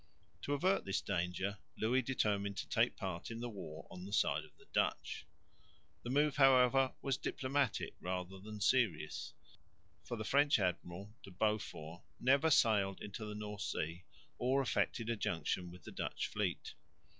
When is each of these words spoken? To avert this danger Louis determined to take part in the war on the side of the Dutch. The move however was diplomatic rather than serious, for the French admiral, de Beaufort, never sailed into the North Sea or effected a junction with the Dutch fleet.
To 0.41 0.53
avert 0.55 0.83
this 0.83 0.99
danger 0.99 1.59
Louis 1.77 2.01
determined 2.01 2.57
to 2.57 2.67
take 2.67 2.95
part 2.97 3.29
in 3.29 3.39
the 3.39 3.51
war 3.51 3.85
on 3.91 4.03
the 4.03 4.11
side 4.11 4.43
of 4.43 4.57
the 4.57 4.65
Dutch. 4.73 5.27
The 6.01 6.09
move 6.09 6.37
however 6.37 6.93
was 7.03 7.17
diplomatic 7.17 7.93
rather 7.99 8.39
than 8.39 8.61
serious, 8.61 9.35
for 10.03 10.17
the 10.17 10.23
French 10.25 10.57
admiral, 10.57 11.13
de 11.21 11.29
Beaufort, 11.29 12.01
never 12.19 12.49
sailed 12.49 12.99
into 12.99 13.25
the 13.25 13.35
North 13.35 13.61
Sea 13.61 14.03
or 14.39 14.63
effected 14.63 15.07
a 15.07 15.15
junction 15.15 15.69
with 15.69 15.83
the 15.83 15.91
Dutch 15.91 16.25
fleet. 16.25 16.73